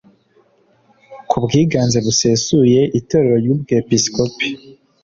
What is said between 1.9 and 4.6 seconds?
busesuye itorero ry ubwepiskopi